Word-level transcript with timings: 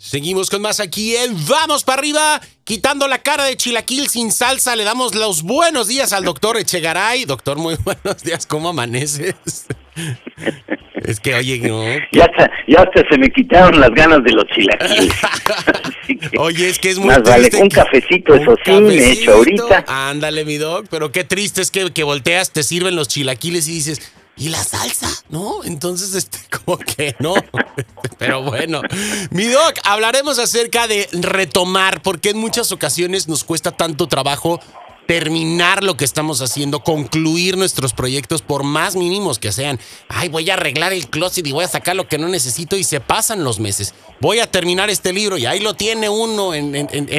Seguimos 0.00 0.48
con 0.48 0.62
más 0.62 0.78
aquí 0.78 1.16
en 1.16 1.34
Vamos 1.48 1.82
para 1.82 1.98
arriba, 1.98 2.40
quitando 2.62 3.08
la 3.08 3.18
cara 3.18 3.44
de 3.44 3.56
chilaquil 3.56 4.08
sin 4.08 4.30
salsa. 4.30 4.76
Le 4.76 4.84
damos 4.84 5.16
los 5.16 5.42
buenos 5.42 5.88
días 5.88 6.12
al 6.12 6.22
doctor 6.22 6.56
Echegaray. 6.56 7.24
Doctor, 7.24 7.58
muy 7.58 7.76
buenos 7.84 8.22
días. 8.22 8.46
¿Cómo 8.46 8.68
amaneces? 8.68 9.34
Es 11.04 11.20
que, 11.20 11.32
oye, 11.32 11.58
no. 11.60 11.82
Ya 12.12 12.24
hasta, 12.24 12.50
ya 12.66 12.82
hasta 12.82 13.08
se 13.08 13.16
me 13.16 13.30
quitaron 13.30 13.80
las 13.80 13.90
ganas 13.92 14.22
de 14.24 14.32
los 14.32 14.44
chilaquiles. 14.48 15.14
oye, 16.38 16.68
es 16.68 16.78
que 16.78 16.90
es 16.90 16.98
muy 16.98 17.08
más 17.08 17.22
vale, 17.22 17.48
un 17.58 17.70
cafecito, 17.70 18.34
eso 18.34 18.54
sí, 18.62 18.72
me 18.72 18.94
he 18.94 19.12
hecho 19.12 19.32
ahorita. 19.32 19.84
Ándale, 19.86 20.44
mi 20.44 20.58
doc, 20.58 20.86
pero 20.90 21.10
qué 21.10 21.24
triste 21.24 21.62
es 21.62 21.70
que, 21.70 21.90
que 21.92 22.02
volteas, 22.02 22.52
te 22.52 22.62
sirven 22.62 22.94
los 22.94 23.08
chilaquiles 23.08 23.68
y 23.68 23.72
dices, 23.72 24.12
¿y 24.38 24.48
la 24.48 24.62
salsa? 24.62 25.10
¿No? 25.28 25.64
Entonces, 25.64 26.14
este, 26.14 26.38
como 26.64 26.78
que 26.78 27.14
no. 27.18 27.34
Pero 28.18 28.42
bueno, 28.42 28.80
mi 29.30 29.44
doc, 29.44 29.74
hablaremos 29.84 30.38
acerca 30.38 30.86
de 30.86 31.08
retomar, 31.12 32.02
porque 32.02 32.30
en 32.30 32.38
muchas 32.38 32.72
ocasiones 32.72 33.28
nos 33.28 33.44
cuesta 33.44 33.72
tanto 33.72 34.06
trabajo 34.06 34.60
terminar 35.08 35.84
lo 35.84 35.96
que 35.96 36.04
estamos 36.04 36.42
haciendo, 36.42 36.80
concluir 36.80 37.56
nuestros 37.56 37.94
proyectos 37.94 38.42
por 38.42 38.62
más 38.62 38.94
mínimos 38.94 39.38
que 39.38 39.52
sean. 39.52 39.80
Ay, 40.06 40.28
voy 40.28 40.50
a 40.50 40.54
arreglar 40.54 40.92
el 40.92 41.08
closet 41.08 41.46
y 41.46 41.52
voy 41.52 41.64
a 41.64 41.68
sacar 41.68 41.96
lo 41.96 42.06
que 42.06 42.18
no 42.18 42.28
necesito 42.28 42.76
y 42.76 42.84
se 42.84 43.00
pasan 43.00 43.42
los 43.42 43.58
meses. 43.58 43.94
Voy 44.20 44.40
a 44.40 44.50
terminar 44.50 44.90
este 44.90 45.14
libro 45.14 45.38
y 45.38 45.46
ahí 45.46 45.60
lo 45.60 45.72
tiene 45.72 46.10
uno 46.10 46.52
en, 46.52 46.74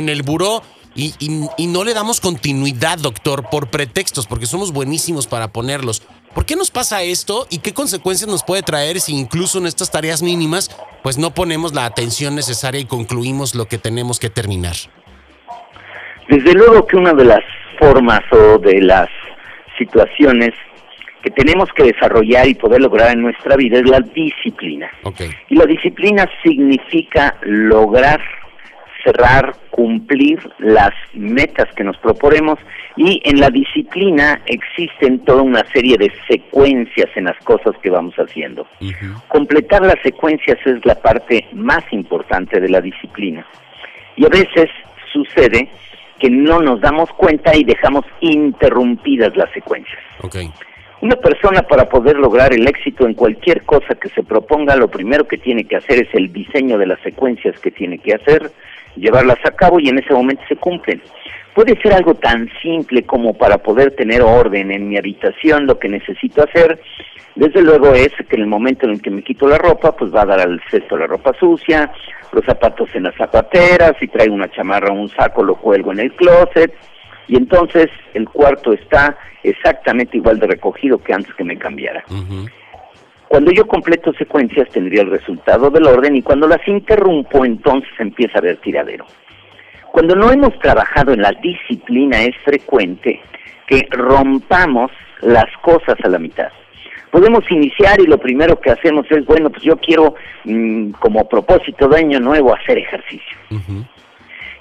el 0.10 0.22
buró. 0.22 0.62
Y, 0.96 1.14
y, 1.20 1.68
no 1.68 1.84
le 1.84 1.94
damos 1.94 2.20
continuidad, 2.20 2.98
doctor, 2.98 3.50
por 3.50 3.70
pretextos, 3.70 4.28
porque 4.28 4.48
somos 4.48 4.72
buenísimos 4.72 5.28
para 5.28 5.48
ponerlos. 5.54 6.04
¿Por 6.34 6.46
qué 6.46 6.56
nos 6.56 6.70
pasa 6.72 7.02
esto 7.02 7.48
y 7.50 7.60
qué 7.60 7.74
consecuencias 7.74 8.30
nos 8.30 8.44
puede 8.44 8.62
traer 8.62 9.00
si 9.00 9.16
incluso 9.16 9.58
en 9.58 9.66
estas 9.66 9.92
tareas 9.92 10.22
mínimas 10.22 10.70
pues 11.02 11.18
no 11.18 11.32
ponemos 11.32 11.74
la 11.74 11.86
atención 11.86 12.36
necesaria 12.36 12.80
y 12.80 12.86
concluimos 12.86 13.56
lo 13.56 13.66
que 13.66 13.78
tenemos 13.78 14.20
que 14.20 14.30
terminar? 14.30 14.76
Desde 16.28 16.54
luego 16.54 16.86
que 16.86 16.96
una 16.96 17.14
de 17.14 17.26
las 17.26 17.44
formas 17.80 18.22
o 18.32 18.60
de 18.60 18.82
las 18.82 19.10
situaciones 19.78 20.54
que 21.24 21.32
tenemos 21.32 21.70
que 21.74 21.84
desarrollar 21.84 22.48
y 22.48 22.54
poder 22.54 22.82
lograr 22.82 23.12
en 23.12 23.22
nuestra 23.22 23.56
vida 23.56 23.80
es 23.80 23.90
la 23.90 24.00
disciplina. 24.00 24.90
Y 25.50 25.56
la 25.56 25.66
disciplina 25.66 26.30
significa 26.44 27.36
lograr 27.42 28.22
cerrar, 29.04 29.56
cumplir 29.70 30.40
las 30.60 30.92
metas 31.14 31.68
que 31.76 31.84
nos 31.84 31.98
proponemos 31.98 32.60
y 32.96 33.22
en 33.24 33.40
la 33.40 33.50
disciplina 33.50 34.42
existen 34.46 35.20
toda 35.20 35.42
una 35.42 35.64
serie 35.72 35.98
de 35.98 36.12
secuencias 36.28 37.08
en 37.16 37.26
las 37.26 37.38
cosas 37.46 37.76
que 37.82 37.90
vamos 37.90 38.16
haciendo. 38.16 38.68
Completar 39.28 39.82
las 39.82 40.02
secuencias 40.04 40.58
es 40.66 40.86
la 40.86 40.96
parte 40.96 41.48
más 41.54 41.84
importante 41.92 42.60
de 42.60 42.70
la 42.70 42.82
disciplina. 42.82 43.46
Y 44.16 44.26
a 44.26 44.30
veces 44.30 44.70
sucede 45.14 45.70
que 46.20 46.30
no 46.30 46.60
nos 46.60 46.82
damos 46.82 47.10
cuenta 47.12 47.56
y 47.56 47.64
dejamos 47.64 48.06
interrumpidas 48.20 49.36
las 49.38 49.50
secuencias. 49.54 50.00
Una 51.02 51.16
persona 51.16 51.62
para 51.62 51.88
poder 51.88 52.18
lograr 52.18 52.54
el 52.54 52.68
éxito 52.68 53.08
en 53.08 53.14
cualquier 53.14 53.64
cosa 53.64 53.96
que 53.96 54.10
se 54.10 54.22
proponga, 54.22 54.76
lo 54.76 54.90
primero 54.90 55.26
que 55.26 55.38
tiene 55.38 55.64
que 55.64 55.78
hacer 55.78 56.00
es 56.00 56.14
el 56.14 56.34
diseño 56.34 56.78
de 56.78 56.88
las 56.88 57.00
secuencias 57.00 57.58
que 57.62 57.72
tiene 57.72 58.00
que 58.00 58.16
hacer, 58.16 58.52
llevarlas 58.96 59.40
a 59.46 59.52
cabo 59.52 59.80
y 59.80 59.90
en 59.90 60.00
ese 60.00 60.14
momento 60.14 60.44
se 60.48 60.56
cumplen. 60.56 61.02
Puede 61.54 61.80
ser 61.82 61.94
algo 61.94 62.16
tan 62.16 62.50
simple 62.62 63.04
como 63.04 63.34
para 63.34 63.58
poder 63.58 63.96
tener 63.96 64.22
orden 64.22 64.72
en 64.72 64.88
mi 64.88 64.98
habitación, 64.98 65.66
lo 65.66 65.80
que 65.80 65.90
necesito 65.90 66.44
hacer, 66.44 66.80
desde 67.36 67.62
luego 67.62 67.94
es 67.94 68.12
que 68.28 68.36
en 68.36 68.42
el 68.42 68.48
momento 68.48 68.86
en 68.86 68.94
el 68.94 69.02
que 69.02 69.10
me 69.10 69.24
quito 69.24 69.48
la 69.48 69.58
ropa, 69.58 69.96
pues 69.96 70.14
va 70.14 70.24
a 70.24 70.26
dar 70.26 70.42
al 70.42 70.62
cesto 70.70 70.98
la 70.98 71.08
ropa 71.08 71.32
sucia, 71.40 71.92
los 72.32 72.44
zapatos 72.44 72.90
en 72.94 73.04
las 73.04 73.16
zapateras, 73.16 73.94
si 74.00 74.08
traigo 74.08 74.34
una 74.34 74.52
chamarra 74.52 74.92
o 74.92 75.00
un 75.00 75.10
saco 75.10 75.44
lo 75.44 75.56
cuelgo 75.56 75.92
en 75.92 76.00
el 76.00 76.14
closet, 76.14 76.74
y 77.28 77.38
entonces 77.38 77.88
el 78.14 78.28
cuarto 78.28 78.74
está 78.74 79.18
exactamente 79.44 80.18
igual 80.18 80.40
de 80.40 80.48
recogido 80.48 80.98
que 80.98 81.14
antes 81.14 81.34
que 81.36 81.44
me 81.44 81.58
cambiara. 81.58 82.04
Cuando 83.30 83.52
yo 83.52 83.66
completo 83.66 84.12
secuencias 84.14 84.68
tendría 84.70 85.04
el 85.04 85.12
resultado 85.12 85.70
del 85.70 85.86
orden 85.88 86.18
y 86.18 86.22
cuando 86.22 86.48
las 86.48 86.68
interrumpo 86.68 87.46
entonces 87.46 87.92
empieza 87.98 88.34
a 88.36 88.40
haber 88.40 88.58
tiradero. 88.58 89.06
Cuando 89.92 90.16
no 90.16 90.32
hemos 90.32 90.58
trabajado 90.60 91.14
en 91.14 91.22
la 91.22 91.32
disciplina 91.42 92.22
es 92.22 92.36
frecuente 92.44 93.22
que 93.66 93.88
rompamos 93.92 94.92
las 95.22 95.46
cosas 95.62 95.96
a 96.04 96.10
la 96.10 96.20
mitad 96.20 96.50
podemos 97.12 97.44
iniciar 97.50 98.00
y 98.00 98.08
lo 98.08 98.18
primero 98.18 98.60
que 98.60 98.72
hacemos 98.72 99.06
es, 99.10 99.26
bueno, 99.26 99.50
pues 99.50 99.64
yo 99.64 99.78
quiero 99.78 100.16
mm, 100.46 100.92
como 100.92 101.28
propósito 101.28 101.88
de 101.88 102.00
año 102.00 102.20
nuevo 102.20 102.56
hacer 102.56 102.78
ejercicio. 102.78 103.38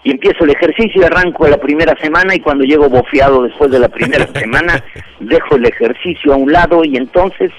Y 0.05 0.13
empiezo 0.13 0.45
el 0.45 0.51
ejercicio 0.51 1.03
y 1.03 1.05
arranco 1.05 1.47
la 1.49 1.59
primera 1.59 1.95
semana 2.01 2.35
y 2.35 2.41
cuando 2.41 2.65
llego 2.65 2.89
bofiado 2.89 3.43
después 3.43 3.71
de 3.71 3.79
la 3.79 3.89
primera 3.89 4.27
semana, 4.35 4.83
dejo 5.21 5.57
el 5.57 5.67
ejercicio 5.67 6.33
a 6.33 6.37
un 6.37 6.53
lado 6.53 6.85
y 6.85 6.97
entonces 6.97 7.51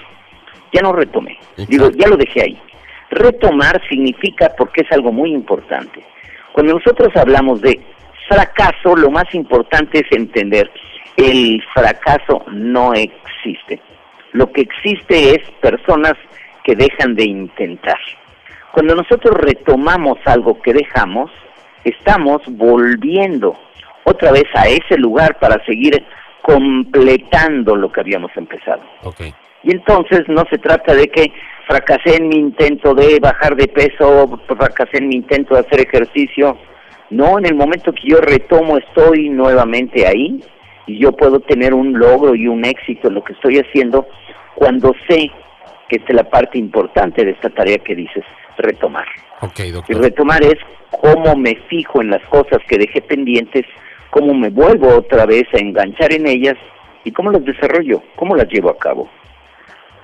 ya 0.72 0.82
no 0.82 0.92
retomé. 0.92 1.38
Digo, 1.56 1.90
ya 1.90 2.08
lo 2.08 2.16
dejé 2.16 2.42
ahí. 2.42 2.58
Retomar 3.10 3.80
significa, 3.88 4.52
porque 4.56 4.82
es 4.82 4.92
algo 4.92 5.12
muy 5.12 5.32
importante, 5.32 6.04
cuando 6.52 6.74
nosotros 6.74 7.14
hablamos 7.16 7.60
de 7.60 7.80
fracaso, 8.28 8.94
lo 8.96 9.10
más 9.10 9.34
importante 9.34 9.98
es 10.00 10.12
entender, 10.12 10.70
el 11.16 11.62
fracaso 11.74 12.44
no 12.48 12.94
existe 12.94 13.80
lo 14.32 14.52
que 14.52 14.62
existe 14.62 15.34
es 15.34 15.50
personas 15.60 16.14
que 16.64 16.74
dejan 16.74 17.14
de 17.14 17.24
intentar. 17.24 17.98
Cuando 18.72 18.94
nosotros 18.94 19.34
retomamos 19.36 20.18
algo 20.26 20.60
que 20.62 20.72
dejamos, 20.72 21.30
estamos 21.84 22.42
volviendo 22.46 23.58
otra 24.04 24.32
vez 24.32 24.44
a 24.54 24.68
ese 24.68 24.96
lugar 24.96 25.38
para 25.38 25.64
seguir 25.64 26.04
completando 26.42 27.76
lo 27.76 27.90
que 27.90 28.00
habíamos 28.00 28.30
empezado. 28.36 28.82
Y 29.62 29.72
entonces 29.72 30.22
no 30.28 30.44
se 30.50 30.58
trata 30.58 30.94
de 30.94 31.08
que 31.08 31.32
fracasé 31.66 32.16
en 32.16 32.28
mi 32.28 32.36
intento 32.36 32.94
de 32.94 33.18
bajar 33.20 33.56
de 33.56 33.68
peso, 33.68 34.40
fracasé 34.46 34.98
en 34.98 35.08
mi 35.08 35.16
intento 35.16 35.54
de 35.54 35.60
hacer 35.60 35.80
ejercicio. 35.80 36.56
No, 37.10 37.38
en 37.38 37.46
el 37.46 37.54
momento 37.54 37.92
que 37.92 38.08
yo 38.08 38.20
retomo 38.20 38.78
estoy 38.78 39.28
nuevamente 39.28 40.06
ahí 40.06 40.42
y 40.86 40.98
yo 40.98 41.12
puedo 41.12 41.40
tener 41.40 41.74
un 41.74 41.98
logro 41.98 42.34
y 42.34 42.48
un 42.48 42.64
éxito 42.64 43.08
en 43.08 43.14
lo 43.14 43.24
que 43.24 43.32
estoy 43.34 43.58
haciendo 43.58 44.06
cuando 44.54 44.94
sé 45.08 45.30
que 45.88 45.96
es 45.96 46.14
la 46.14 46.24
parte 46.24 46.56
importante 46.56 47.24
de 47.24 47.32
esta 47.32 47.50
tarea 47.50 47.78
que 47.78 47.96
dices, 47.96 48.24
retomar. 48.56 49.06
Y 49.88 49.94
retomar 49.94 50.42
es 50.42 50.56
cómo 50.90 51.36
me 51.36 51.56
fijo 51.68 52.00
en 52.00 52.10
las 52.10 52.22
cosas 52.28 52.60
que 52.68 52.78
dejé 52.78 53.02
pendientes, 53.02 53.66
cómo 54.10 54.32
me 54.32 54.50
vuelvo 54.50 54.88
otra 54.94 55.26
vez 55.26 55.44
a 55.52 55.58
enganchar 55.58 56.12
en 56.12 56.28
ellas 56.28 56.56
y 57.04 57.10
cómo 57.10 57.32
las 57.32 57.44
desarrollo, 57.44 58.02
cómo 58.14 58.36
las 58.36 58.48
llevo 58.48 58.70
a 58.70 58.78
cabo. 58.78 59.10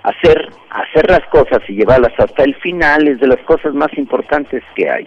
Hacer, 0.07 0.51
hacer 0.71 1.11
las 1.11 1.27
cosas 1.31 1.61
y 1.69 1.75
llevarlas 1.75 2.13
hasta 2.19 2.45
el 2.45 2.55
final 2.57 3.09
es 3.09 3.19
de 3.19 3.27
las 3.27 3.41
cosas 3.41 3.75
más 3.75 3.91
importantes 3.99 4.63
que 4.75 4.89
hay. 4.89 5.07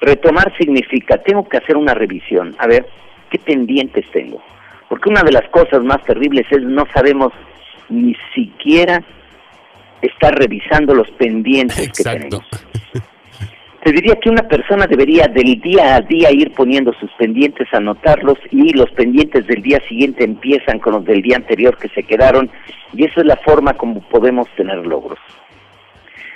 Retomar 0.00 0.52
significa, 0.58 1.18
tengo 1.18 1.48
que 1.48 1.56
hacer 1.56 1.76
una 1.76 1.94
revisión, 1.94 2.54
a 2.58 2.66
ver, 2.66 2.86
¿qué 3.30 3.38
pendientes 3.38 4.04
tengo? 4.12 4.42
Porque 4.88 5.08
una 5.08 5.22
de 5.22 5.32
las 5.32 5.48
cosas 5.50 5.82
más 5.84 6.02
terribles 6.04 6.46
es 6.50 6.62
no 6.62 6.84
sabemos 6.92 7.32
ni 7.88 8.16
siquiera 8.34 9.02
está 10.02 10.30
revisando 10.30 10.94
los 10.94 11.10
pendientes 11.12 11.90
que 11.90 12.02
tenemos. 12.02 12.44
Te 13.84 13.92
diría 13.92 14.16
que 14.16 14.28
una 14.28 14.42
persona 14.42 14.86
debería 14.86 15.28
del 15.28 15.60
día 15.60 15.96
a 15.96 16.00
día 16.00 16.32
ir 16.32 16.52
poniendo 16.52 16.92
sus 16.94 17.10
pendientes, 17.12 17.68
anotarlos 17.72 18.38
y 18.50 18.72
los 18.72 18.90
pendientes 18.90 19.46
del 19.46 19.62
día 19.62 19.80
siguiente 19.88 20.24
empiezan 20.24 20.80
con 20.80 20.94
los 20.94 21.04
del 21.04 21.22
día 21.22 21.36
anterior 21.36 21.78
que 21.78 21.88
se 21.90 22.02
quedaron 22.02 22.50
y 22.92 23.04
esa 23.04 23.20
es 23.20 23.26
la 23.26 23.36
forma 23.36 23.74
como 23.74 24.00
podemos 24.08 24.48
tener 24.56 24.84
logros. 24.84 25.18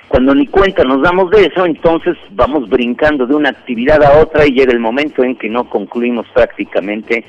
Cuando 0.07 0.35
ni 0.35 0.47
cuenta 0.47 0.85
nos 0.85 1.03
damos 1.03 1.31
de 1.31 1.47
eso, 1.47 1.65
entonces 1.65 2.17
vamos 2.31 2.69
brincando 2.69 3.27
de 3.27 3.35
una 3.35 3.49
actividad 3.49 4.03
a 4.05 4.21
otra 4.21 4.47
y 4.47 4.53
llega 4.53 4.73
el 4.73 4.79
momento 4.79 5.25
en 5.25 5.37
que 5.37 5.49
no 5.49 5.69
concluimos 5.69 6.27
prácticamente 6.35 7.25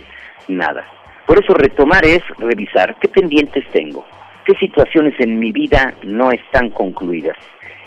nada. 0.47 0.85
Por 1.25 1.41
eso 1.41 1.53
retomar 1.53 2.05
es 2.05 2.21
revisar 2.37 2.95
qué 2.99 3.07
pendientes 3.07 3.65
tengo, 3.71 4.05
qué 4.45 4.53
situaciones 4.55 5.17
en 5.19 5.39
mi 5.39 5.51
vida 5.51 5.93
no 6.03 6.31
están 6.31 6.69
concluidas, 6.69 7.37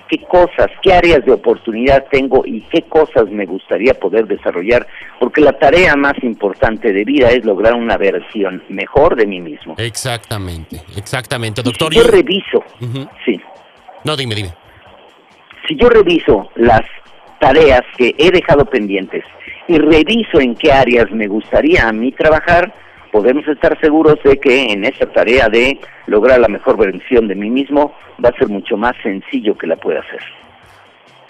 qué 0.09 0.19
cosas, 0.23 0.69
qué 0.83 0.93
áreas 0.93 1.25
de 1.25 1.33
oportunidad 1.33 2.05
tengo 2.11 2.45
y 2.47 2.61
qué 2.63 2.83
cosas 2.83 3.29
me 3.31 3.47
gustaría 3.47 3.95
poder 3.95 4.27
desarrollar, 4.27 4.87
porque 5.19 5.41
la 5.41 5.53
tarea 5.53 5.97
más 5.97 6.15
importante 6.23 6.93
de 6.93 7.05
vida 7.05 7.31
es 7.31 7.45
lograr 7.45 7.75
una 7.75 7.97
versión 7.97 8.63
mejor 8.69 9.17
de 9.17 9.27
mí 9.27 9.41
mismo. 9.41 9.75
Exactamente, 9.79 10.83
exactamente, 10.97 11.63
doctor. 11.63 11.93
si 11.93 12.01
yo 12.01 12.07
reviso, 12.07 12.65
sí. 13.25 13.41
No, 14.05 14.17
dime, 14.17 14.35
dime. 14.35 14.53
Si 15.67 15.77
yo 15.77 15.89
reviso 15.89 16.51
las 16.55 16.83
tareas 17.41 17.83
que 17.97 18.15
he 18.19 18.31
dejado 18.31 18.65
pendientes 18.65 19.25
y 19.69 19.79
reviso 19.79 20.41
en 20.41 20.55
qué 20.55 20.73
áreas 20.73 21.11
me 21.11 21.27
gustaría 21.27 21.89
a 21.89 21.93
mí 21.93 22.13
trabajar, 22.13 22.73
podemos 23.17 23.49
estar 23.49 23.81
seguros 23.81 24.19
de 24.25 24.39
que 24.39 24.73
en 24.73 24.85
esa 24.85 25.07
tarea 25.07 25.49
de 25.49 25.81
lograr 26.07 26.39
la 26.39 26.49
mejor 26.49 26.77
versión 26.77 27.29
de 27.29 27.35
mí 27.35 27.49
mismo 27.49 27.95
va 28.23 28.29
a 28.29 28.39
ser 28.39 28.49
mucho 28.49 28.77
más 28.77 28.93
sencillo 29.03 29.57
que 29.57 29.67
la 29.67 29.77
pueda 29.77 30.01
hacer. 30.01 30.21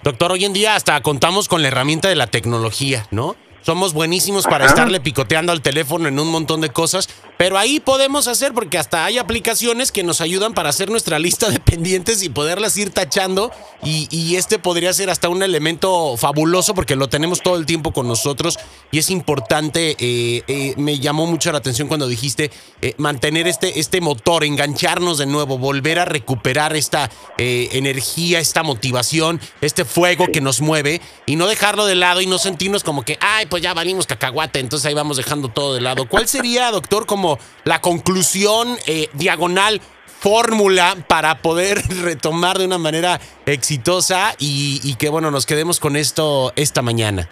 Doctor, 0.03 0.33
hoy 0.33 0.43
en 0.43 0.51
día 0.51 0.75
hasta 0.75 0.99
contamos 1.01 1.47
con 1.47 1.61
la 1.61 1.69
herramienta 1.69 2.09
de 2.09 2.15
la 2.15 2.27
tecnología, 2.27 3.05
¿no? 3.09 3.37
Somos 3.61 3.93
buenísimos 3.93 4.47
para 4.47 4.65
estarle 4.65 4.99
picoteando 4.99 5.53
al 5.53 5.61
teléfono 5.61 6.09
en 6.09 6.19
un 6.19 6.29
montón 6.29 6.59
de 6.59 6.71
cosas, 6.71 7.07
pero 7.37 7.57
ahí 7.57 7.79
podemos 7.79 8.27
hacer 8.27 8.53
porque 8.53 8.79
hasta 8.79 9.05
hay 9.05 9.19
aplicaciones 9.19 9.91
que 9.91 10.03
nos 10.03 10.21
ayudan 10.21 10.53
para 10.53 10.69
hacer 10.69 10.89
nuestra 10.89 11.19
lista 11.19 11.49
de 11.49 11.59
pendientes 11.59 12.23
y 12.23 12.29
poderlas 12.29 12.75
ir 12.77 12.89
tachando. 12.89 13.51
Y, 13.83 14.35
este 14.37 14.59
podría 14.59 14.91
ser 14.93 15.09
hasta 15.09 15.29
un 15.29 15.41
elemento 15.41 16.15
fabuloso 16.17 16.73
porque 16.75 16.95
lo 16.95 17.09
tenemos 17.09 17.41
todo 17.41 17.55
el 17.55 17.65
tiempo 17.65 17.93
con 17.93 18.07
nosotros. 18.07 18.57
Y 18.91 18.99
es 18.99 19.09
importante, 19.09 19.95
eh, 19.99 20.43
eh, 20.47 20.73
me 20.77 20.99
llamó 20.99 21.25
mucho 21.25 21.51
la 21.51 21.59
atención 21.59 21.87
cuando 21.87 22.07
dijiste 22.07 22.51
eh, 22.81 22.93
mantener 22.97 23.47
este, 23.47 23.79
este 23.79 24.01
motor, 24.01 24.43
engancharnos 24.43 25.17
de 25.17 25.25
nuevo, 25.25 25.57
volver 25.57 25.99
a 25.99 26.05
recuperar 26.05 26.75
esta 26.75 27.09
energía, 27.37 28.39
esta 28.39 28.63
motivación, 28.63 29.39
este 29.61 29.85
fuego 29.85 30.27
que 30.31 30.41
nos 30.41 30.61
mueve 30.61 31.01
y 31.25 31.35
no 31.35 31.47
dejarlo 31.47 31.85
de 31.85 31.95
lado 31.95 32.21
y 32.21 32.25
no 32.25 32.39
sentirnos 32.39 32.83
como 32.83 33.03
que, 33.03 33.17
ay, 33.21 33.45
pues 33.45 33.61
ya 33.61 33.73
valimos 33.73 34.07
cacahuate, 34.07 34.59
entonces 34.59 34.85
ahí 34.87 34.93
vamos 34.93 35.17
dejando 35.17 35.49
todo 35.49 35.75
de 35.75 35.81
lado. 35.81 36.07
¿Cuál 36.07 36.27
sería, 36.27 36.71
doctor, 36.71 37.05
como 37.05 37.26
la 37.63 37.81
conclusión 37.81 38.77
eh, 38.87 39.07
diagonal? 39.13 39.81
fórmula 40.19 40.95
para 41.07 41.43
poder 41.43 41.77
retomar 42.03 42.57
de 42.57 42.65
una 42.65 42.79
manera 42.79 43.19
exitosa 43.45 44.33
y, 44.39 44.81
y, 44.83 44.95
que 44.95 45.09
bueno 45.09 45.29
nos 45.29 45.45
quedemos 45.45 45.79
con 45.79 45.95
esto 45.95 46.53
esta 46.55 46.81
mañana. 46.81 47.29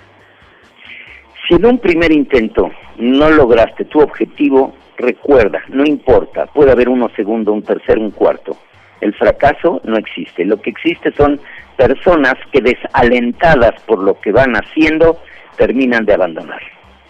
Si 1.47 1.55
en 1.55 1.65
un 1.65 1.79
primer 1.79 2.11
intento 2.11 2.69
no 2.97 3.29
lograste 3.29 3.85
tu 3.85 4.01
objetivo, 4.01 4.75
recuerda, 4.97 5.63
no 5.69 5.85
importa, 5.85 6.45
puede 6.47 6.71
haber 6.71 6.89
uno 6.89 7.09
segundo, 7.15 7.51
un 7.53 7.63
tercero, 7.63 8.01
un 8.01 8.11
cuarto. 8.11 8.57
El 9.01 9.13
fracaso 9.13 9.81
no 9.83 9.97
existe. 9.97 10.45
Lo 10.45 10.61
que 10.61 10.69
existe 10.69 11.11
son 11.11 11.39
personas 11.75 12.35
que 12.51 12.61
desalentadas 12.61 13.79
por 13.81 13.99
lo 13.99 14.19
que 14.19 14.31
van 14.31 14.55
haciendo 14.55 15.19
terminan 15.57 16.05
de 16.05 16.13
abandonar. 16.13 16.61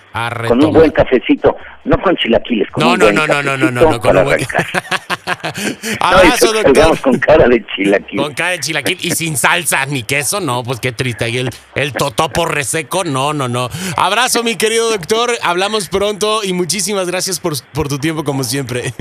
con 0.49 0.65
un 0.65 0.73
buen 0.73 0.91
cafecito, 0.91 1.55
no 1.85 1.99
con 2.01 2.17
chilaquiles. 2.17 2.71
Con 2.71 2.83
no, 2.85 2.93
un 2.95 2.99
no, 2.99 3.05
buen 3.05 3.15
no, 3.15 3.27
no, 3.27 3.43
no, 3.43 3.57
no, 3.59 3.71
no, 3.71 3.91
no, 3.91 4.01
con 4.01 4.17
un 4.17 4.25
buen 4.25 4.41
Abrazo, 6.01 6.53
doctor. 6.53 6.99
con 7.01 7.19
cara 7.19 7.47
de 7.47 7.65
chilaquil. 7.77 8.19
Con 8.21 8.33
cara 8.35 8.51
de 8.51 8.61
chilaquil 8.61 8.99
y 9.03 9.11
sin 9.11 9.37
salsa 9.37 9.85
ni 9.87 10.03
queso, 10.03 10.41
no, 10.41 10.63
pues 10.63 10.81
qué 10.81 10.93
triste. 10.93 11.29
Y 11.29 11.39
el, 11.39 11.51
el 11.75 11.93
totopo 11.93 12.47
reseco, 12.47 13.05
no, 13.05 13.33
no, 13.35 13.49
no. 13.49 13.69
Abrazo, 13.97 14.43
mi 14.43 14.57
querido 14.57 14.91
doctor. 14.91 15.31
Hablamos 15.43 15.89
pronto 15.89 16.43
y 16.43 16.53
muchísimas 16.53 17.07
gracias 17.07 17.41
por, 17.41 17.53
por 17.73 17.89
tu 17.89 17.99
tiempo, 17.99 18.25
como 18.25 18.45
siempre. 18.45 18.95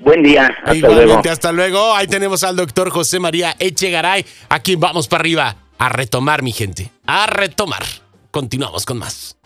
Buen 0.00 0.22
día. 0.22 0.54
Hasta 0.58 0.74
Igualmente, 0.76 1.06
luego. 1.14 1.30
hasta 1.30 1.52
luego. 1.52 1.94
Ahí 1.94 2.06
tenemos 2.06 2.44
al 2.44 2.56
doctor 2.56 2.90
José 2.90 3.18
María 3.18 3.54
Echegaray. 3.58 4.24
Aquí 4.48 4.76
vamos 4.76 5.08
para 5.08 5.20
arriba 5.22 5.56
a 5.78 5.88
retomar, 5.88 6.42
mi 6.42 6.52
gente. 6.52 6.90
A 7.06 7.26
retomar. 7.26 7.82
Continuamos 8.30 8.84
con 8.84 8.98
más. 8.98 9.37